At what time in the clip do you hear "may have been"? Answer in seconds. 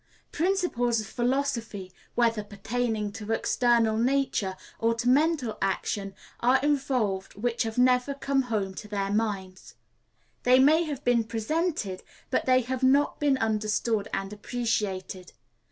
10.57-11.23